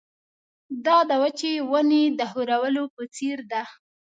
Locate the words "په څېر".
2.95-3.37